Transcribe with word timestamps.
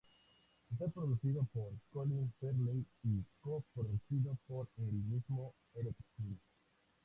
Está 0.71 0.87
producido 0.87 1.43
por 1.53 1.73
Colin 1.93 2.33
Farley 2.41 2.83
y 3.03 3.23
co-producido 3.39 4.35
por 4.47 4.67
el 4.79 4.91
mismo 4.93 5.53
Erentxun. 5.75 6.39